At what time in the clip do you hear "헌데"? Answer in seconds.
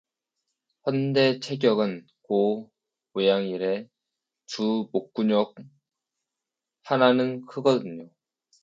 0.87-1.39